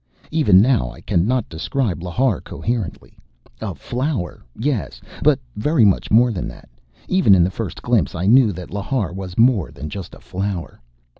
Even 0.31 0.63
now 0.63 0.89
I 0.89 1.01
cannot 1.01 1.47
describe 1.47 1.99
Lhar 1.99 2.43
coherently. 2.43 3.15
A 3.61 3.75
flower, 3.75 4.43
yes 4.57 4.99
but 5.21 5.37
very 5.55 5.85
much 5.85 6.09
more 6.09 6.31
than 6.31 6.47
that. 6.47 6.69
Even 7.07 7.35
in 7.35 7.43
that 7.43 7.53
first 7.53 7.83
glimpse 7.83 8.15
I 8.15 8.25
knew 8.25 8.51
that 8.51 8.71
Lhar 8.71 9.13
was 9.13 9.37
more 9.37 9.69
than 9.69 9.91
just 9.91 10.15
a 10.15 10.19
flower.... 10.19 10.81